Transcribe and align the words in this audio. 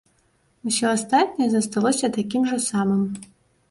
Усё 0.71 0.85
астатняе 0.95 1.51
засталося 1.53 2.13
такім 2.19 2.41
жа 2.53 2.57
самым. 2.73 3.09